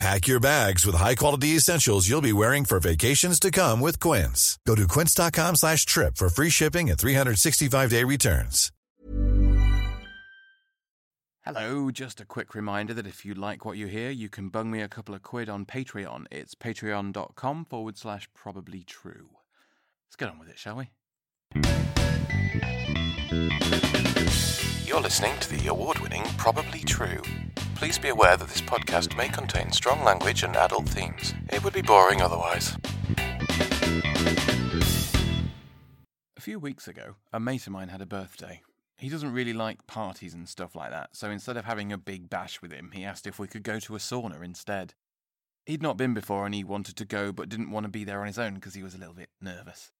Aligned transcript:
Pack 0.00 0.26
your 0.26 0.40
bags 0.40 0.84
with 0.84 0.96
high-quality 0.96 1.48
essentials 1.48 2.08
you'll 2.08 2.20
be 2.20 2.32
wearing 2.32 2.64
for 2.64 2.80
vacations 2.80 3.38
to 3.40 3.50
come 3.50 3.80
with 3.80 4.00
Quince. 4.00 4.58
Go 4.66 4.74
to 4.74 4.88
quince.com 4.88 5.56
slash 5.56 5.86
trip 5.86 6.16
for 6.16 6.28
free 6.28 6.50
shipping 6.50 6.90
and 6.90 6.98
365-day 6.98 8.04
returns. 8.04 8.70
Hello, 11.44 11.90
just 11.90 12.20
a 12.22 12.24
quick 12.24 12.54
reminder 12.54 12.94
that 12.94 13.06
if 13.06 13.24
you 13.26 13.34
like 13.34 13.66
what 13.66 13.76
you 13.76 13.86
hear, 13.86 14.08
you 14.10 14.30
can 14.30 14.48
bung 14.48 14.70
me 14.70 14.80
a 14.80 14.88
couple 14.88 15.14
of 15.14 15.22
quid 15.22 15.48
on 15.50 15.66
Patreon. 15.66 16.24
It's 16.30 16.54
patreon.com 16.54 17.66
forward 17.66 17.98
slash 17.98 18.28
probably 18.34 18.82
true. 18.82 19.28
Let's 20.06 20.16
get 20.16 20.30
on 20.30 20.38
with 20.38 20.48
it, 20.48 20.58
shall 20.58 20.76
we? 20.76 20.90
You're 24.86 25.02
listening 25.02 25.38
to 25.40 25.50
the 25.50 25.66
award 25.68 25.98
winning 25.98 26.22
Probably 26.38 26.80
True. 26.80 27.20
Please 27.74 27.98
be 27.98 28.08
aware 28.08 28.36
that 28.36 28.48
this 28.48 28.60
podcast 28.60 29.16
may 29.16 29.28
contain 29.28 29.72
strong 29.72 30.02
language 30.04 30.42
and 30.44 30.56
adult 30.56 30.88
themes. 30.88 31.34
It 31.50 31.62
would 31.64 31.72
be 31.72 31.82
boring 31.82 32.22
otherwise. 32.22 32.76
A 36.36 36.40
few 36.40 36.58
weeks 36.58 36.86
ago, 36.86 37.16
a 37.32 37.40
mate 37.40 37.66
of 37.66 37.72
mine 37.72 37.88
had 37.88 38.00
a 38.00 38.06
birthday. 38.06 38.62
He 38.96 39.08
doesn't 39.08 39.32
really 39.32 39.52
like 39.52 39.86
parties 39.86 40.34
and 40.34 40.48
stuff 40.48 40.76
like 40.76 40.90
that, 40.92 41.10
so 41.16 41.30
instead 41.30 41.56
of 41.56 41.64
having 41.64 41.92
a 41.92 41.98
big 41.98 42.30
bash 42.30 42.62
with 42.62 42.72
him, 42.72 42.92
he 42.94 43.04
asked 43.04 43.26
if 43.26 43.38
we 43.38 43.48
could 43.48 43.64
go 43.64 43.80
to 43.80 43.96
a 43.96 43.98
sauna 43.98 44.42
instead. 44.42 44.94
He'd 45.66 45.82
not 45.82 45.96
been 45.96 46.14
before 46.14 46.46
and 46.46 46.54
he 46.54 46.62
wanted 46.62 46.96
to 46.96 47.04
go 47.04 47.32
but 47.32 47.48
didn't 47.48 47.70
want 47.70 47.84
to 47.84 47.90
be 47.90 48.04
there 48.04 48.20
on 48.20 48.28
his 48.28 48.38
own 48.38 48.54
because 48.54 48.74
he 48.74 48.82
was 48.82 48.94
a 48.94 48.98
little 48.98 49.14
bit 49.14 49.30
nervous. 49.40 49.90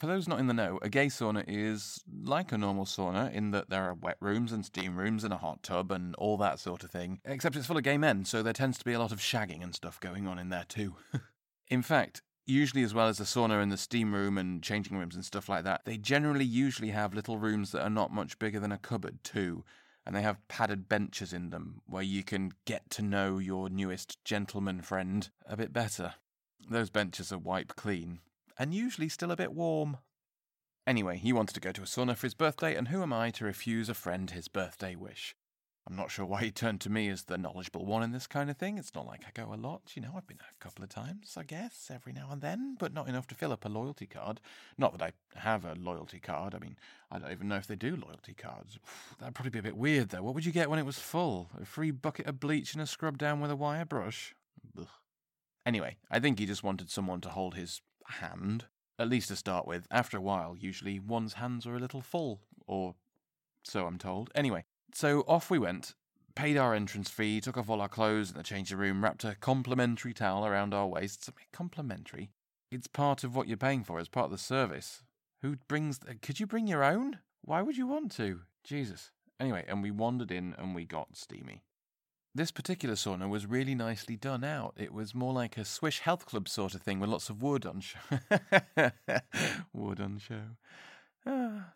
For 0.00 0.06
those 0.06 0.26
not 0.26 0.40
in 0.40 0.46
the 0.46 0.54
know, 0.54 0.78
a 0.80 0.88
gay 0.88 1.08
sauna 1.08 1.44
is 1.46 2.02
like 2.22 2.52
a 2.52 2.58
normal 2.58 2.86
sauna 2.86 3.30
in 3.34 3.50
that 3.50 3.68
there 3.68 3.82
are 3.82 3.92
wet 3.92 4.16
rooms 4.18 4.50
and 4.50 4.64
steam 4.64 4.96
rooms 4.96 5.24
and 5.24 5.32
a 5.32 5.36
hot 5.36 5.62
tub 5.62 5.92
and 5.92 6.14
all 6.14 6.38
that 6.38 6.58
sort 6.58 6.82
of 6.82 6.90
thing, 6.90 7.20
except 7.26 7.54
it's 7.54 7.66
full 7.66 7.76
of 7.76 7.82
gay 7.82 7.98
men, 7.98 8.24
so 8.24 8.42
there 8.42 8.54
tends 8.54 8.78
to 8.78 8.84
be 8.86 8.94
a 8.94 8.98
lot 8.98 9.12
of 9.12 9.18
shagging 9.18 9.62
and 9.62 9.74
stuff 9.74 10.00
going 10.00 10.26
on 10.26 10.38
in 10.38 10.48
there 10.48 10.64
too. 10.66 10.94
in 11.68 11.82
fact, 11.82 12.22
usually 12.46 12.82
as 12.82 12.94
well 12.94 13.08
as 13.08 13.18
the 13.18 13.24
sauna 13.24 13.62
and 13.62 13.70
the 13.70 13.76
steam 13.76 14.14
room 14.14 14.38
and 14.38 14.62
changing 14.62 14.96
rooms 14.96 15.14
and 15.14 15.24
stuff 15.26 15.50
like 15.50 15.64
that, 15.64 15.82
they 15.84 15.98
generally 15.98 16.46
usually 16.46 16.92
have 16.92 17.12
little 17.12 17.36
rooms 17.36 17.70
that 17.72 17.82
are 17.82 17.90
not 17.90 18.10
much 18.10 18.38
bigger 18.38 18.58
than 18.58 18.72
a 18.72 18.78
cupboard 18.78 19.22
too, 19.22 19.64
and 20.06 20.16
they 20.16 20.22
have 20.22 20.48
padded 20.48 20.88
benches 20.88 21.34
in 21.34 21.50
them 21.50 21.82
where 21.84 22.02
you 22.02 22.22
can 22.22 22.52
get 22.64 22.88
to 22.88 23.02
know 23.02 23.36
your 23.36 23.68
newest 23.68 24.24
gentleman 24.24 24.80
friend 24.80 25.28
a 25.44 25.58
bit 25.58 25.74
better. 25.74 26.14
Those 26.70 26.88
benches 26.88 27.30
are 27.30 27.38
wiped 27.38 27.76
clean, 27.76 28.20
and 28.58 28.74
usually 28.74 29.08
still 29.08 29.30
a 29.30 29.36
bit 29.36 29.52
warm. 29.52 29.98
Anyway, 30.86 31.18
he 31.18 31.32
wanted 31.32 31.54
to 31.54 31.60
go 31.60 31.72
to 31.72 31.82
a 31.82 31.86
sauna 31.86 32.16
for 32.16 32.26
his 32.26 32.34
birthday, 32.34 32.74
and 32.74 32.88
who 32.88 33.02
am 33.02 33.12
I 33.12 33.30
to 33.30 33.44
refuse 33.44 33.88
a 33.88 33.94
friend 33.94 34.30
his 34.30 34.48
birthday 34.48 34.96
wish? 34.96 35.36
I'm 35.88 35.96
not 35.96 36.10
sure 36.10 36.26
why 36.26 36.42
he 36.42 36.50
turned 36.50 36.80
to 36.82 36.90
me 36.90 37.08
as 37.08 37.24
the 37.24 37.38
knowledgeable 37.38 37.84
one 37.84 38.02
in 38.02 38.12
this 38.12 38.26
kind 38.26 38.50
of 38.50 38.56
thing. 38.56 38.78
It's 38.78 38.94
not 38.94 39.06
like 39.06 39.22
I 39.26 39.30
go 39.32 39.52
a 39.52 39.56
lot, 39.56 39.92
you 39.94 40.02
know, 40.02 40.12
I've 40.16 40.26
been 40.26 40.38
a 40.38 40.64
couple 40.64 40.84
of 40.84 40.90
times, 40.90 41.34
I 41.36 41.42
guess, 41.42 41.90
every 41.92 42.12
now 42.12 42.28
and 42.30 42.40
then, 42.40 42.76
but 42.78 42.92
not 42.92 43.08
enough 43.08 43.26
to 43.28 43.34
fill 43.34 43.50
up 43.50 43.64
a 43.64 43.68
loyalty 43.68 44.06
card. 44.06 44.40
Not 44.78 44.96
that 44.96 45.02
I 45.02 45.40
have 45.40 45.64
a 45.64 45.74
loyalty 45.74 46.20
card. 46.20 46.54
I 46.54 46.58
mean, 46.58 46.76
I 47.10 47.18
don't 47.18 47.32
even 47.32 47.48
know 47.48 47.56
if 47.56 47.66
they 47.66 47.76
do 47.76 47.96
loyalty 47.96 48.34
cards. 48.34 48.78
That'd 49.18 49.34
probably 49.34 49.50
be 49.50 49.58
a 49.58 49.64
bit 49.64 49.76
weird, 49.76 50.10
though. 50.10 50.22
What 50.22 50.34
would 50.34 50.44
you 50.44 50.52
get 50.52 50.70
when 50.70 50.78
it 50.78 50.86
was 50.86 50.98
full? 50.98 51.48
A 51.60 51.64
free 51.64 51.90
bucket 51.90 52.26
of 52.26 52.38
bleach 52.38 52.74
and 52.74 52.82
a 52.82 52.86
scrub 52.86 53.18
down 53.18 53.40
with 53.40 53.50
a 53.50 53.56
wire 53.56 53.84
brush? 53.84 54.34
Anyway, 55.66 55.96
I 56.10 56.20
think 56.20 56.38
he 56.38 56.46
just 56.46 56.62
wanted 56.64 56.90
someone 56.90 57.20
to 57.22 57.30
hold 57.30 57.54
his 57.54 57.82
hand, 58.10 58.66
at 58.98 59.08
least 59.08 59.28
to 59.28 59.36
start 59.36 59.66
with. 59.66 59.86
After 59.90 60.16
a 60.16 60.22
while, 60.22 60.56
usually 60.58 60.98
one's 60.98 61.34
hands 61.34 61.66
are 61.66 61.76
a 61.76 61.80
little 61.80 62.00
full, 62.02 62.40
or 62.66 62.94
so 63.64 63.86
I'm 63.86 63.98
told. 63.98 64.30
Anyway, 64.34 64.64
so 64.92 65.20
off 65.22 65.50
we 65.50 65.58
went, 65.58 65.94
paid 66.34 66.56
our 66.56 66.74
entrance 66.74 67.10
fee, 67.10 67.40
took 67.40 67.56
off 67.56 67.68
all 67.68 67.80
our 67.80 67.88
clothes 67.88 68.30
in 68.30 68.36
the 68.36 68.42
changing 68.42 68.78
room, 68.78 69.02
wrapped 69.02 69.24
a 69.24 69.34
complimentary 69.34 70.12
towel 70.14 70.46
around 70.46 70.74
our 70.74 70.86
waists. 70.86 71.30
Complimentary? 71.52 72.30
It's 72.70 72.86
part 72.86 73.24
of 73.24 73.34
what 73.34 73.48
you're 73.48 73.56
paying 73.56 73.84
for, 73.84 73.98
it's 73.98 74.08
part 74.08 74.26
of 74.26 74.32
the 74.32 74.38
service. 74.38 75.02
Who 75.42 75.56
brings. 75.68 75.98
Th- 75.98 76.20
Could 76.20 76.38
you 76.38 76.46
bring 76.46 76.66
your 76.66 76.84
own? 76.84 77.18
Why 77.42 77.62
would 77.62 77.76
you 77.76 77.86
want 77.86 78.12
to? 78.12 78.40
Jesus. 78.62 79.10
Anyway, 79.40 79.64
and 79.66 79.82
we 79.82 79.90
wandered 79.90 80.30
in 80.30 80.54
and 80.58 80.74
we 80.74 80.84
got 80.84 81.16
steamy. 81.16 81.62
This 82.32 82.52
particular 82.52 82.94
sauna 82.94 83.28
was 83.28 83.46
really 83.46 83.74
nicely 83.74 84.14
done 84.16 84.44
out. 84.44 84.74
It 84.76 84.92
was 84.92 85.16
more 85.16 85.32
like 85.32 85.56
a 85.56 85.64
Swish 85.64 85.98
Health 85.98 86.26
Club 86.26 86.48
sort 86.48 86.74
of 86.74 86.82
thing 86.82 87.00
with 87.00 87.10
lots 87.10 87.28
of 87.28 87.42
wood 87.42 87.66
on 87.66 87.80
show. 87.80 87.98
wood 89.72 90.00
on 90.00 90.18
show. 90.18 90.56
Ah. 91.26 91.72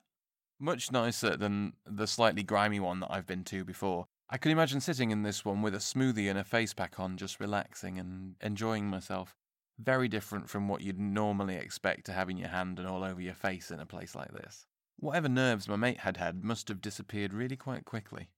Much 0.61 0.93
nicer 0.93 1.37
than 1.37 1.73
the 1.85 2.07
slightly 2.07 2.45
grimy 2.45 2.79
one 2.79 3.01
that 3.01 3.11
I've 3.11 3.27
been 3.27 3.43
to 3.45 3.65
before. 3.65 4.07
I 4.31 4.39
can 4.39 4.53
imagine 4.53 4.81
sitting 4.81 5.11
in 5.11 5.25
this 5.25 5.45
one 5.45 5.61
with 5.61 5.75
a 5.75 5.79
smoothie 5.79 6.31
and 6.31 6.39
a 6.39 6.45
face 6.45 6.73
pack 6.73 7.01
on, 7.01 7.17
just 7.17 7.41
relaxing 7.41 7.99
and 7.99 8.37
enjoying 8.41 8.87
myself. 8.87 9.35
Very 9.79 10.07
different 10.07 10.49
from 10.49 10.69
what 10.69 10.83
you'd 10.83 11.01
normally 11.01 11.57
expect 11.57 12.07
to 12.07 12.13
have 12.13 12.31
in 12.31 12.37
your 12.37 12.49
hand 12.49 12.79
and 12.79 12.87
all 12.87 13.03
over 13.03 13.21
your 13.21 13.35
face 13.35 13.73
in 13.73 13.81
a 13.81 13.87
place 13.87 14.15
like 14.15 14.33
this. 14.33 14.67
Whatever 15.01 15.29
nerves 15.29 15.69
my 15.69 15.75
mate 15.75 15.99
had 15.99 16.17
had 16.17 16.45
must 16.45 16.69
have 16.69 16.81
disappeared 16.81 17.35
really 17.35 17.57
quite 17.57 17.85
quickly. 17.85 18.29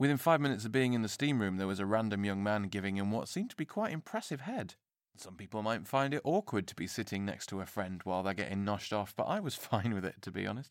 Within 0.00 0.16
five 0.16 0.40
minutes 0.40 0.64
of 0.64 0.72
being 0.72 0.94
in 0.94 1.02
the 1.02 1.10
steam 1.10 1.42
room, 1.42 1.58
there 1.58 1.66
was 1.66 1.78
a 1.78 1.84
random 1.84 2.24
young 2.24 2.42
man 2.42 2.68
giving 2.68 2.96
him 2.96 3.10
what 3.10 3.28
seemed 3.28 3.50
to 3.50 3.56
be 3.56 3.66
quite 3.66 3.92
impressive 3.92 4.40
head. 4.40 4.76
Some 5.18 5.34
people 5.34 5.62
might 5.62 5.86
find 5.86 6.14
it 6.14 6.22
awkward 6.24 6.66
to 6.68 6.74
be 6.74 6.86
sitting 6.86 7.26
next 7.26 7.48
to 7.48 7.60
a 7.60 7.66
friend 7.66 8.00
while 8.04 8.22
they're 8.22 8.32
getting 8.32 8.64
noshed 8.64 8.94
off, 8.94 9.12
but 9.14 9.24
I 9.24 9.40
was 9.40 9.54
fine 9.56 9.92
with 9.92 10.06
it, 10.06 10.22
to 10.22 10.30
be 10.30 10.46
honest. 10.46 10.70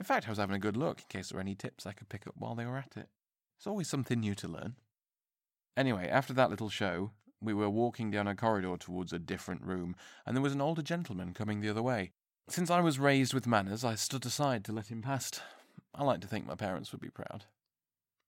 In 0.00 0.06
fact, 0.06 0.26
I 0.26 0.30
was 0.30 0.38
having 0.38 0.56
a 0.56 0.58
good 0.58 0.78
look 0.78 1.00
in 1.00 1.04
case 1.10 1.28
there 1.28 1.36
were 1.36 1.42
any 1.42 1.54
tips 1.54 1.84
I 1.84 1.92
could 1.92 2.08
pick 2.08 2.26
up 2.26 2.32
while 2.38 2.54
they 2.54 2.64
were 2.64 2.78
at 2.78 2.96
it. 2.96 3.10
It's 3.58 3.66
always 3.66 3.88
something 3.88 4.20
new 4.20 4.34
to 4.36 4.48
learn. 4.48 4.76
Anyway, 5.76 6.08
after 6.08 6.32
that 6.32 6.48
little 6.48 6.70
show, 6.70 7.10
we 7.42 7.52
were 7.52 7.68
walking 7.68 8.10
down 8.10 8.26
a 8.26 8.34
corridor 8.34 8.78
towards 8.78 9.12
a 9.12 9.18
different 9.18 9.60
room, 9.60 9.94
and 10.24 10.34
there 10.34 10.42
was 10.42 10.54
an 10.54 10.62
older 10.62 10.80
gentleman 10.80 11.34
coming 11.34 11.60
the 11.60 11.68
other 11.68 11.82
way. 11.82 12.12
Since 12.48 12.70
I 12.70 12.80
was 12.80 12.98
raised 12.98 13.34
with 13.34 13.46
manners, 13.46 13.84
I 13.84 13.96
stood 13.96 14.24
aside 14.24 14.64
to 14.64 14.72
let 14.72 14.90
him 14.90 15.02
past. 15.02 15.42
I 15.94 16.04
like 16.04 16.22
to 16.22 16.26
think 16.26 16.46
my 16.46 16.54
parents 16.54 16.90
would 16.90 17.02
be 17.02 17.10
proud. 17.10 17.44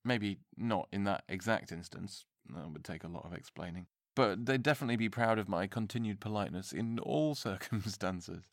Maybe 0.04 0.38
not 0.56 0.88
in 0.92 1.04
that 1.04 1.24
exact 1.28 1.72
instance, 1.72 2.26
that 2.54 2.70
would 2.70 2.84
take 2.84 3.04
a 3.04 3.08
lot 3.08 3.24
of 3.24 3.32
explaining. 3.32 3.86
But 4.14 4.46
they'd 4.46 4.62
definitely 4.62 4.96
be 4.96 5.08
proud 5.08 5.38
of 5.38 5.48
my 5.48 5.66
continued 5.66 6.20
politeness 6.20 6.72
in 6.72 6.98
all 6.98 7.34
circumstances. 7.34 8.48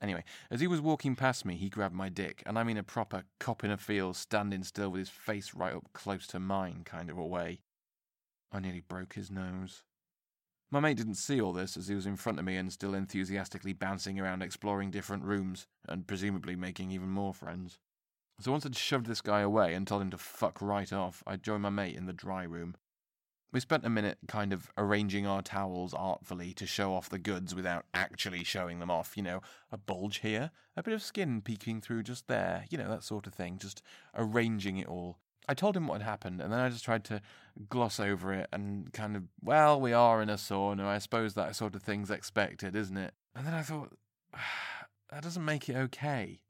Anyway, 0.00 0.22
as 0.50 0.60
he 0.60 0.66
was 0.66 0.80
walking 0.80 1.16
past 1.16 1.44
me, 1.44 1.56
he 1.56 1.68
grabbed 1.68 1.94
my 1.94 2.08
dick, 2.08 2.42
and 2.46 2.58
I 2.58 2.62
mean 2.62 2.76
a 2.76 2.84
proper 2.84 3.24
cop 3.40 3.64
in 3.64 3.70
a 3.70 3.76
field 3.76 4.16
standing 4.16 4.62
still 4.62 4.90
with 4.90 5.00
his 5.00 5.08
face 5.08 5.54
right 5.54 5.74
up 5.74 5.92
close 5.92 6.26
to 6.28 6.38
mine 6.38 6.82
kind 6.84 7.10
of 7.10 7.18
a 7.18 7.26
way. 7.26 7.60
I 8.52 8.60
nearly 8.60 8.80
broke 8.80 9.14
his 9.14 9.30
nose. 9.30 9.82
My 10.70 10.80
mate 10.80 10.98
didn't 10.98 11.14
see 11.14 11.40
all 11.40 11.52
this 11.52 11.76
as 11.76 11.88
he 11.88 11.94
was 11.94 12.06
in 12.06 12.16
front 12.16 12.38
of 12.38 12.44
me 12.44 12.56
and 12.56 12.72
still 12.72 12.94
enthusiastically 12.94 13.72
bouncing 13.72 14.20
around 14.20 14.42
exploring 14.42 14.90
different 14.90 15.24
rooms 15.24 15.66
and 15.88 16.06
presumably 16.06 16.56
making 16.56 16.90
even 16.90 17.08
more 17.08 17.32
friends. 17.32 17.78
So 18.40 18.52
once 18.52 18.64
I'd 18.64 18.76
shoved 18.76 19.06
this 19.06 19.20
guy 19.20 19.40
away 19.40 19.74
and 19.74 19.86
told 19.86 20.00
him 20.00 20.10
to 20.10 20.18
fuck 20.18 20.62
right 20.62 20.92
off, 20.92 21.24
I 21.26 21.36
joined 21.36 21.62
my 21.62 21.70
mate 21.70 21.96
in 21.96 22.06
the 22.06 22.12
dry 22.12 22.44
room. 22.44 22.76
We 23.50 23.58
spent 23.60 23.84
a 23.84 23.90
minute 23.90 24.18
kind 24.28 24.52
of 24.52 24.70
arranging 24.76 25.26
our 25.26 25.42
towels 25.42 25.92
artfully 25.92 26.52
to 26.52 26.66
show 26.66 26.94
off 26.94 27.08
the 27.08 27.18
goods 27.18 27.54
without 27.54 27.86
actually 27.94 28.44
showing 28.44 28.78
them 28.78 28.90
off. 28.90 29.16
You 29.16 29.24
know, 29.24 29.40
a 29.72 29.78
bulge 29.78 30.18
here, 30.18 30.52
a 30.76 30.82
bit 30.82 30.94
of 30.94 31.02
skin 31.02 31.40
peeking 31.40 31.80
through 31.80 32.04
just 32.04 32.28
there, 32.28 32.66
you 32.70 32.78
know, 32.78 32.88
that 32.90 33.02
sort 33.02 33.26
of 33.26 33.34
thing, 33.34 33.58
just 33.58 33.82
arranging 34.14 34.76
it 34.76 34.86
all. 34.86 35.18
I 35.48 35.54
told 35.54 35.76
him 35.76 35.88
what 35.88 36.02
had 36.02 36.08
happened, 36.08 36.40
and 36.42 36.52
then 36.52 36.60
I 36.60 36.68
just 36.68 36.84
tried 36.84 37.04
to 37.04 37.22
gloss 37.70 37.98
over 37.98 38.34
it 38.34 38.48
and 38.52 38.92
kind 38.92 39.16
of, 39.16 39.24
well, 39.42 39.80
we 39.80 39.94
are 39.94 40.20
in 40.20 40.28
a 40.28 40.34
sauna. 40.34 40.84
I 40.84 40.98
suppose 40.98 41.34
that 41.34 41.56
sort 41.56 41.74
of 41.74 41.82
thing's 41.82 42.10
expected, 42.10 42.76
isn't 42.76 42.98
it? 42.98 43.14
And 43.34 43.46
then 43.46 43.54
I 43.54 43.62
thought, 43.62 43.96
that 45.10 45.22
doesn't 45.22 45.44
make 45.44 45.70
it 45.70 45.76
okay. 45.76 46.40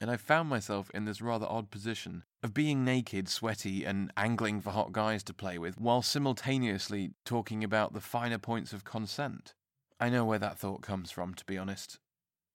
And 0.00 0.10
I 0.10 0.16
found 0.16 0.48
myself 0.48 0.90
in 0.94 1.04
this 1.04 1.20
rather 1.20 1.46
odd 1.46 1.70
position 1.70 2.24
of 2.42 2.54
being 2.54 2.84
naked, 2.84 3.28
sweaty, 3.28 3.84
and 3.84 4.10
angling 4.16 4.62
for 4.62 4.70
hot 4.70 4.92
guys 4.92 5.22
to 5.24 5.34
play 5.34 5.58
with, 5.58 5.78
while 5.78 6.00
simultaneously 6.00 7.10
talking 7.26 7.62
about 7.62 7.92
the 7.92 8.00
finer 8.00 8.38
points 8.38 8.72
of 8.72 8.84
consent. 8.84 9.54
I 10.00 10.08
know 10.08 10.24
where 10.24 10.38
that 10.38 10.58
thought 10.58 10.80
comes 10.80 11.10
from, 11.10 11.34
to 11.34 11.44
be 11.44 11.58
honest. 11.58 11.98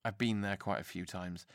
I've 0.04 0.18
been 0.18 0.40
there 0.40 0.56
quite 0.56 0.80
a 0.80 0.84
few 0.84 1.04
times. 1.04 1.46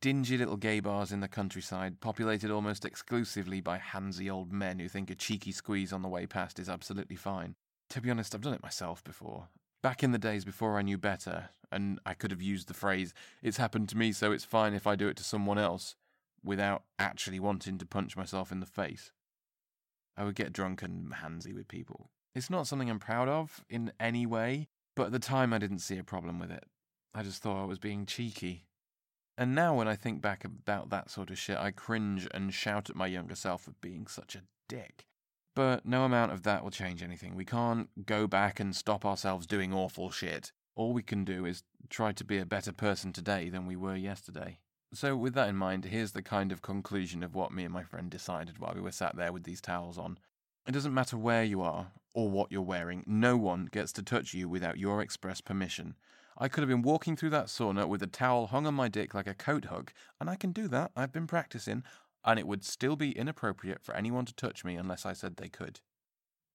Dingy 0.00 0.36
little 0.36 0.56
gay 0.56 0.80
bars 0.80 1.12
in 1.12 1.20
the 1.20 1.28
countryside, 1.28 2.00
populated 2.00 2.50
almost 2.50 2.84
exclusively 2.84 3.60
by 3.60 3.78
handsy 3.78 4.30
old 4.30 4.52
men 4.52 4.80
who 4.80 4.88
think 4.88 5.10
a 5.10 5.14
cheeky 5.14 5.52
squeeze 5.52 5.92
on 5.92 6.02
the 6.02 6.08
way 6.08 6.26
past 6.26 6.58
is 6.58 6.68
absolutely 6.68 7.16
fine. 7.16 7.54
To 7.90 8.00
be 8.00 8.10
honest, 8.10 8.34
I've 8.34 8.40
done 8.40 8.54
it 8.54 8.62
myself 8.62 9.04
before. 9.04 9.48
Back 9.86 10.02
in 10.02 10.10
the 10.10 10.18
days 10.18 10.44
before 10.44 10.76
I 10.76 10.82
knew 10.82 10.98
better, 10.98 11.50
and 11.70 12.00
I 12.04 12.14
could 12.14 12.32
have 12.32 12.42
used 12.42 12.66
the 12.66 12.74
phrase, 12.74 13.14
it's 13.40 13.56
happened 13.56 13.88
to 13.90 13.96
me, 13.96 14.10
so 14.10 14.32
it's 14.32 14.42
fine 14.42 14.74
if 14.74 14.84
I 14.84 14.96
do 14.96 15.06
it 15.06 15.16
to 15.18 15.22
someone 15.22 15.58
else. 15.58 15.94
without 16.42 16.82
actually 16.98 17.38
wanting 17.38 17.78
to 17.78 17.86
punch 17.86 18.16
myself 18.16 18.50
in 18.50 18.58
the 18.58 18.66
face. 18.66 19.12
I 20.16 20.24
would 20.24 20.34
get 20.34 20.52
drunk 20.52 20.82
and 20.82 21.12
handsy 21.12 21.54
with 21.54 21.68
people. 21.68 22.10
It's 22.34 22.50
not 22.50 22.66
something 22.66 22.90
I'm 22.90 22.98
proud 22.98 23.28
of 23.28 23.64
in 23.70 23.92
any 24.00 24.26
way, 24.26 24.66
but 24.96 25.06
at 25.06 25.12
the 25.12 25.20
time 25.20 25.52
I 25.52 25.58
didn't 25.58 25.78
see 25.78 25.98
a 25.98 26.02
problem 26.02 26.40
with 26.40 26.50
it. 26.50 26.64
I 27.14 27.22
just 27.22 27.40
thought 27.40 27.62
I 27.62 27.66
was 27.66 27.78
being 27.78 28.06
cheeky. 28.06 28.66
And 29.38 29.54
now 29.54 29.76
when 29.76 29.86
I 29.86 29.94
think 29.94 30.20
back 30.20 30.44
about 30.44 30.90
that 30.90 31.10
sort 31.12 31.30
of 31.30 31.38
shit, 31.38 31.58
I 31.58 31.70
cringe 31.70 32.26
and 32.34 32.52
shout 32.52 32.90
at 32.90 32.96
my 32.96 33.06
younger 33.06 33.36
self 33.36 33.62
for 33.62 33.74
being 33.80 34.08
such 34.08 34.34
a 34.34 34.42
dick. 34.68 35.06
But 35.56 35.86
no 35.86 36.04
amount 36.04 36.32
of 36.32 36.42
that 36.42 36.62
will 36.62 36.70
change 36.70 37.02
anything. 37.02 37.34
We 37.34 37.46
can't 37.46 37.88
go 38.04 38.26
back 38.26 38.60
and 38.60 38.76
stop 38.76 39.06
ourselves 39.06 39.46
doing 39.46 39.72
awful 39.72 40.10
shit. 40.10 40.52
All 40.74 40.92
we 40.92 41.02
can 41.02 41.24
do 41.24 41.46
is 41.46 41.62
try 41.88 42.12
to 42.12 42.24
be 42.24 42.36
a 42.36 42.44
better 42.44 42.72
person 42.72 43.10
today 43.10 43.48
than 43.48 43.64
we 43.64 43.74
were 43.74 43.96
yesterday. 43.96 44.58
So, 44.92 45.16
with 45.16 45.32
that 45.32 45.48
in 45.48 45.56
mind, 45.56 45.86
here's 45.86 46.12
the 46.12 46.20
kind 46.20 46.52
of 46.52 46.60
conclusion 46.60 47.22
of 47.22 47.34
what 47.34 47.52
me 47.52 47.64
and 47.64 47.72
my 47.72 47.84
friend 47.84 48.10
decided 48.10 48.58
while 48.58 48.74
we 48.74 48.82
were 48.82 48.92
sat 48.92 49.16
there 49.16 49.32
with 49.32 49.44
these 49.44 49.62
towels 49.62 49.96
on. 49.96 50.18
It 50.68 50.72
doesn't 50.72 50.92
matter 50.92 51.16
where 51.16 51.42
you 51.42 51.62
are 51.62 51.90
or 52.12 52.30
what 52.30 52.52
you're 52.52 52.62
wearing, 52.62 53.02
no 53.06 53.38
one 53.38 53.68
gets 53.72 53.92
to 53.92 54.02
touch 54.02 54.34
you 54.34 54.48
without 54.48 54.78
your 54.78 55.00
express 55.00 55.40
permission. 55.40 55.94
I 56.38 56.48
could 56.48 56.62
have 56.62 56.68
been 56.68 56.82
walking 56.82 57.16
through 57.16 57.30
that 57.30 57.46
sauna 57.46 57.88
with 57.88 58.02
a 58.02 58.06
towel 58.06 58.48
hung 58.48 58.66
on 58.66 58.74
my 58.74 58.88
dick 58.88 59.14
like 59.14 59.26
a 59.26 59.34
coat 59.34 59.66
hug, 59.66 59.90
and 60.20 60.28
I 60.28 60.36
can 60.36 60.52
do 60.52 60.68
that, 60.68 60.90
I've 60.94 61.12
been 61.12 61.26
practicing, 61.26 61.82
and 62.26 62.38
it 62.38 62.46
would 62.46 62.64
still 62.64 62.96
be 62.96 63.16
inappropriate 63.16 63.82
for 63.82 63.94
anyone 63.94 64.26
to 64.26 64.34
touch 64.34 64.64
me 64.64 64.76
unless 64.76 65.06
I 65.06 65.14
said 65.14 65.36
they 65.36 65.48
could. 65.48 65.80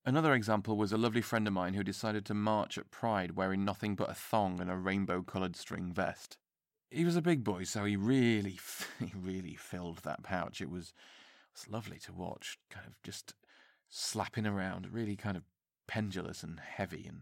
Another 0.05 0.33
example 0.33 0.77
was 0.77 0.91
a 0.91 0.97
lovely 0.97 1.21
friend 1.21 1.47
of 1.47 1.53
mine 1.53 1.73
who 1.73 1.83
decided 1.83 2.25
to 2.25 2.33
march 2.33 2.77
at 2.77 2.91
Pride 2.91 3.35
wearing 3.35 3.63
nothing 3.63 3.95
but 3.95 4.09
a 4.09 4.15
thong 4.15 4.59
and 4.59 4.69
a 4.69 4.75
rainbow 4.75 5.21
coloured 5.23 5.55
string 5.55 5.91
vest 5.91 6.37
he 6.91 7.05
was 7.05 7.15
a 7.15 7.21
big 7.21 7.43
boy, 7.43 7.63
so 7.63 7.85
he 7.85 7.95
really, 7.95 8.59
he 8.99 9.11
really 9.17 9.55
filled 9.55 9.99
that 9.99 10.23
pouch. 10.23 10.61
It 10.61 10.69
was, 10.69 10.89
it 10.89 11.59
was 11.59 11.69
lovely 11.69 11.97
to 11.99 12.13
watch, 12.13 12.59
kind 12.69 12.85
of 12.85 13.01
just 13.01 13.33
slapping 13.89 14.45
around, 14.45 14.91
really 14.91 15.15
kind 15.15 15.37
of 15.37 15.43
pendulous 15.87 16.43
and 16.43 16.59
heavy. 16.59 17.05
And 17.07 17.21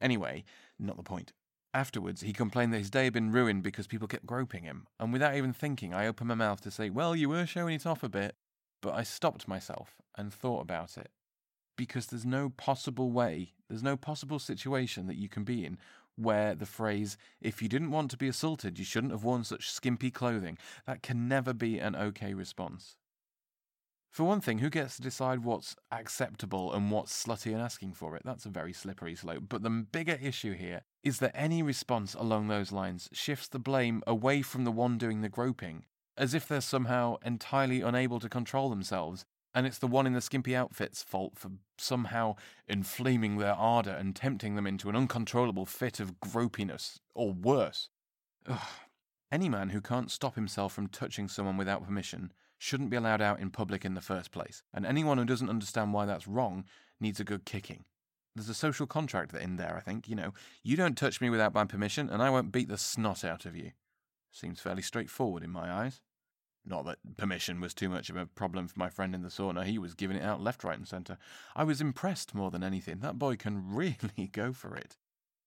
anyway, 0.00 0.44
not 0.78 0.96
the 0.96 1.02
point. 1.02 1.32
Afterwards, 1.74 2.20
he 2.20 2.32
complained 2.34 2.72
that 2.72 2.78
his 2.78 2.90
day 2.90 3.04
had 3.04 3.14
been 3.14 3.32
ruined 3.32 3.62
because 3.62 3.86
people 3.86 4.06
kept 4.06 4.26
groping 4.26 4.64
him, 4.64 4.86
and 5.00 5.12
without 5.12 5.36
even 5.36 5.54
thinking, 5.54 5.94
I 5.94 6.06
opened 6.06 6.28
my 6.28 6.34
mouth 6.34 6.60
to 6.62 6.70
say, 6.70 6.90
Well, 6.90 7.16
you 7.16 7.30
were 7.30 7.46
showing 7.46 7.74
it 7.74 7.86
off 7.86 8.02
a 8.02 8.08
bit. 8.08 8.36
But 8.82 8.94
I 8.94 9.04
stopped 9.04 9.46
myself 9.48 10.02
and 10.18 10.34
thought 10.34 10.60
about 10.60 10.98
it. 10.98 11.10
Because 11.78 12.06
there's 12.06 12.26
no 12.26 12.50
possible 12.50 13.10
way, 13.10 13.52
there's 13.68 13.82
no 13.82 13.96
possible 13.96 14.38
situation 14.38 15.06
that 15.06 15.16
you 15.16 15.28
can 15.28 15.44
be 15.44 15.64
in 15.64 15.78
where 16.16 16.54
the 16.54 16.66
phrase, 16.66 17.16
if 17.40 17.62
you 17.62 17.68
didn't 17.68 17.90
want 17.90 18.10
to 18.10 18.16
be 18.18 18.28
assaulted, 18.28 18.78
you 18.78 18.84
shouldn't 18.84 19.12
have 19.12 19.24
worn 19.24 19.44
such 19.44 19.70
skimpy 19.70 20.10
clothing, 20.10 20.58
that 20.86 21.02
can 21.02 21.26
never 21.26 21.54
be 21.54 21.78
an 21.78 21.96
okay 21.96 22.34
response. 22.34 22.96
For 24.10 24.24
one 24.24 24.42
thing, 24.42 24.58
who 24.58 24.68
gets 24.68 24.96
to 24.96 25.02
decide 25.02 25.42
what's 25.42 25.74
acceptable 25.90 26.70
and 26.74 26.90
what's 26.90 27.24
slutty 27.24 27.52
and 27.52 27.62
asking 27.62 27.94
for 27.94 28.14
it? 28.14 28.22
That's 28.26 28.44
a 28.44 28.50
very 28.50 28.74
slippery 28.74 29.14
slope. 29.14 29.44
But 29.48 29.62
the 29.62 29.70
bigger 29.70 30.18
issue 30.20 30.52
here 30.52 30.82
is 31.02 31.18
that 31.18 31.32
any 31.34 31.62
response 31.62 32.14
along 32.14 32.48
those 32.48 32.72
lines 32.72 33.08
shifts 33.12 33.48
the 33.48 33.58
blame 33.58 34.02
away 34.06 34.42
from 34.42 34.64
the 34.64 34.72
one 34.72 34.98
doing 34.98 35.20
the 35.20 35.28
groping, 35.28 35.84
as 36.16 36.34
if 36.34 36.46
they're 36.46 36.60
somehow 36.60 37.16
entirely 37.24 37.80
unable 37.80 38.20
to 38.20 38.28
control 38.28 38.70
themselves 38.70 39.24
and 39.54 39.66
it's 39.66 39.78
the 39.78 39.86
one 39.86 40.06
in 40.06 40.12
the 40.12 40.20
skimpy 40.20 40.56
outfit's 40.56 41.02
fault 41.02 41.36
for 41.36 41.50
somehow 41.76 42.34
inflaming 42.66 43.36
their 43.36 43.54
ardour 43.54 43.94
and 43.94 44.16
tempting 44.16 44.54
them 44.54 44.66
into 44.66 44.88
an 44.88 44.96
uncontrollable 44.96 45.66
fit 45.66 46.00
of 46.00 46.18
gropiness, 46.20 46.98
or 47.14 47.32
worse. 47.32 47.88
Ugh. 48.48 48.58
Any 49.30 49.48
man 49.48 49.70
who 49.70 49.80
can't 49.80 50.10
stop 50.10 50.34
himself 50.34 50.72
from 50.72 50.88
touching 50.88 51.28
someone 51.28 51.56
without 51.56 51.84
permission 51.84 52.32
shouldn't 52.58 52.90
be 52.90 52.96
allowed 52.96 53.22
out 53.22 53.40
in 53.40 53.50
public 53.50 53.84
in 53.84 53.94
the 53.94 54.00
first 54.00 54.30
place, 54.30 54.62
and 54.72 54.86
anyone 54.86 55.18
who 55.18 55.24
doesn't 55.24 55.50
understand 55.50 55.92
why 55.92 56.06
that's 56.06 56.28
wrong 56.28 56.64
needs 57.00 57.20
a 57.20 57.24
good 57.24 57.44
kicking. 57.44 57.84
There's 58.34 58.48
a 58.48 58.54
social 58.54 58.86
contract 58.86 59.34
in 59.34 59.56
there, 59.56 59.76
I 59.76 59.80
think. 59.80 60.08
You 60.08 60.16
know, 60.16 60.32
you 60.62 60.76
don't 60.76 60.96
touch 60.96 61.20
me 61.20 61.28
without 61.28 61.54
my 61.54 61.64
permission, 61.64 62.08
and 62.08 62.22
I 62.22 62.30
won't 62.30 62.52
beat 62.52 62.68
the 62.68 62.78
snot 62.78 63.24
out 63.24 63.44
of 63.44 63.54
you. 63.54 63.72
Seems 64.30 64.60
fairly 64.60 64.82
straightforward 64.82 65.42
in 65.42 65.50
my 65.50 65.70
eyes. 65.70 66.00
Not 66.64 66.84
that 66.86 66.98
permission 67.16 67.60
was 67.60 67.74
too 67.74 67.88
much 67.88 68.08
of 68.08 68.16
a 68.16 68.26
problem 68.26 68.68
for 68.68 68.78
my 68.78 68.88
friend 68.88 69.14
in 69.14 69.22
the 69.22 69.28
sauna. 69.28 69.64
He 69.64 69.78
was 69.78 69.94
giving 69.94 70.16
it 70.16 70.22
out 70.22 70.40
left, 70.40 70.64
right, 70.64 70.78
and 70.78 70.86
centre. 70.86 71.18
I 71.56 71.64
was 71.64 71.80
impressed 71.80 72.34
more 72.34 72.50
than 72.50 72.62
anything. 72.62 73.00
That 73.00 73.18
boy 73.18 73.36
can 73.36 73.74
really 73.74 74.30
go 74.32 74.52
for 74.52 74.76
it. 74.76 74.96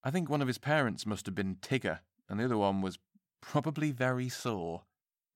I 0.03 0.11
think 0.11 0.29
one 0.29 0.41
of 0.41 0.47
his 0.47 0.57
parents 0.57 1.05
must 1.05 1.25
have 1.25 1.33
been 1.33 1.55
Tigger, 1.55 1.99
and 2.29 2.39
the 2.39 2.45
other 2.45 2.57
one 2.57 2.81
was 2.81 2.99
probably 3.41 3.91
very 3.91 4.29
sore. 4.29 4.83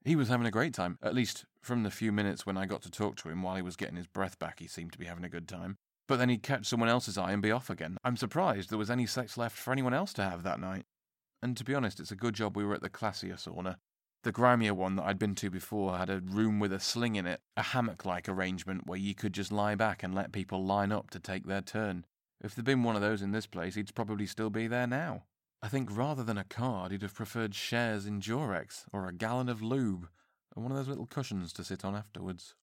He 0.03 0.15
was 0.15 0.27
having 0.27 0.45
a 0.45 0.51
great 0.51 0.73
time, 0.73 0.97
at 1.01 1.15
least 1.15 1.45
from 1.61 1.83
the 1.83 1.91
few 1.91 2.11
minutes 2.11 2.45
when 2.45 2.57
I 2.57 2.65
got 2.65 2.81
to 2.83 2.91
talk 2.91 3.15
to 3.17 3.29
him 3.29 3.41
while 3.41 3.55
he 3.55 3.61
was 3.61 3.75
getting 3.75 3.95
his 3.95 4.07
breath 4.07 4.37
back, 4.37 4.59
he 4.59 4.67
seemed 4.67 4.91
to 4.93 4.99
be 4.99 5.05
having 5.05 5.23
a 5.23 5.29
good 5.29 5.47
time. 5.47 5.77
But 6.09 6.17
then 6.17 6.29
he'd 6.29 6.41
catch 6.41 6.65
someone 6.65 6.89
else's 6.89 7.19
eye 7.19 7.33
and 7.33 7.41
be 7.41 7.51
off 7.51 7.69
again. 7.69 7.97
I'm 8.03 8.17
surprised 8.17 8.71
there 8.71 8.79
was 8.79 8.89
any 8.89 9.05
sex 9.05 9.37
left 9.37 9.55
for 9.55 9.71
anyone 9.71 9.93
else 9.93 10.11
to 10.13 10.23
have 10.23 10.41
that 10.41 10.59
night. 10.59 10.85
And 11.43 11.55
to 11.55 11.63
be 11.63 11.75
honest, 11.75 11.99
it's 11.99 12.09
a 12.09 12.15
good 12.15 12.33
job 12.33 12.57
we 12.57 12.65
were 12.65 12.73
at 12.73 12.81
the 12.81 12.89
classier 12.89 13.35
sauna. 13.35 13.75
The 14.23 14.31
grimier 14.31 14.73
one 14.73 14.95
that 14.95 15.05
I'd 15.05 15.19
been 15.19 15.35
to 15.35 15.51
before 15.51 15.99
had 15.99 16.09
a 16.09 16.19
room 16.19 16.59
with 16.59 16.73
a 16.73 16.79
sling 16.79 17.15
in 17.15 17.27
it, 17.27 17.41
a 17.55 17.61
hammock 17.61 18.05
like 18.05 18.27
arrangement 18.27 18.87
where 18.87 18.97
you 18.97 19.13
could 19.13 19.33
just 19.33 19.51
lie 19.51 19.75
back 19.75 20.01
and 20.01 20.15
let 20.15 20.31
people 20.31 20.65
line 20.65 20.91
up 20.91 21.11
to 21.11 21.19
take 21.19 21.45
their 21.45 21.61
turn. 21.61 22.05
If 22.41 22.55
there'd 22.55 22.65
been 22.65 22.81
one 22.81 22.95
of 22.95 23.03
those 23.03 23.21
in 23.21 23.31
this 23.31 23.45
place, 23.45 23.75
he'd 23.75 23.93
probably 23.93 24.25
still 24.25 24.49
be 24.49 24.65
there 24.65 24.87
now. 24.87 25.25
I 25.61 25.67
think 25.67 25.95
rather 25.95 26.23
than 26.23 26.39
a 26.39 26.43
card, 26.43 26.91
he'd 26.91 27.03
have 27.03 27.13
preferred 27.13 27.53
shares 27.53 28.07
in 28.07 28.19
Durex 28.19 28.85
or 28.91 29.07
a 29.07 29.13
gallon 29.13 29.47
of 29.47 29.61
lube 29.61 30.09
and 30.55 30.63
one 30.63 30.71
of 30.71 30.77
those 30.79 30.87
little 30.87 31.05
cushions 31.05 31.53
to 31.53 31.63
sit 31.63 31.85
on 31.85 31.95
afterwards. 31.95 32.55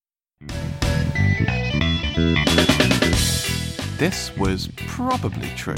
This 3.98 4.36
was 4.36 4.68
probably 4.76 5.48
true. 5.56 5.74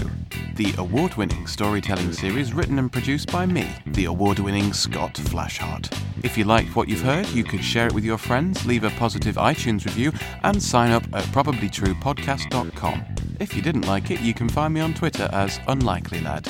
The 0.57 0.75
award 0.79 1.15
winning 1.15 1.47
storytelling 1.47 2.13
series 2.13 2.53
written 2.53 2.79
and 2.79 2.91
produced 2.93 3.31
by 3.31 3.47
me, 3.47 3.69
the 3.87 4.07
award 4.07 4.41
winning 4.41 4.73
Scott 4.73 5.15
Flashheart. 5.15 5.97
If 6.25 6.37
you 6.37 6.43
liked 6.43 6.75
what 6.75 6.89
you've 6.89 7.01
heard, 7.01 7.29
you 7.29 7.45
could 7.45 7.63
share 7.63 7.87
it 7.87 7.93
with 7.93 8.05
your 8.05 8.19
friends, 8.19 8.67
leave 8.67 8.83
a 8.83 8.91
positive 8.91 9.37
iTunes 9.37 9.85
review, 9.85 10.13
and 10.43 10.61
sign 10.61 10.91
up 10.91 11.05
at 11.13 11.25
probablytruepodcast.com. 11.27 13.05
If 13.39 13.55
you 13.55 13.63
didn't 13.63 13.87
like 13.87 14.11
it, 14.11 14.21
you 14.21 14.35
can 14.35 14.49
find 14.49 14.75
me 14.75 14.81
on 14.81 14.95
Twitter 14.95 15.29
as 15.33 15.61
Unlikely 15.69 16.21
Lad. 16.21 16.49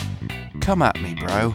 Come 0.61 0.81
at 0.81 0.99
me, 1.03 1.15
bro. 1.15 1.55